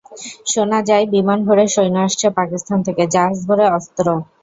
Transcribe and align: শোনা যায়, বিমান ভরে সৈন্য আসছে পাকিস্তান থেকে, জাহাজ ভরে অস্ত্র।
শোনা 0.51 0.79
যায়, 0.89 1.05
বিমান 1.13 1.39
ভরে 1.47 1.65
সৈন্য 1.73 1.97
আসছে 2.05 2.27
পাকিস্তান 2.39 2.77
থেকে, 2.87 3.03
জাহাজ 3.13 3.37
ভরে 3.47 3.65
অস্ত্র। 3.77 4.05